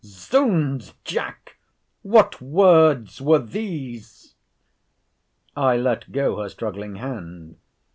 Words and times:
—Zounds, 0.03 0.95
Jack! 1.03 1.57
what 2.01 2.41
words 2.41 3.21
were 3.21 3.37
these! 3.37 4.33
I 5.55 5.77
let 5.77 6.11
go 6.11 6.41
her 6.41 6.49
struggling 6.49 6.95
hand. 6.95 7.57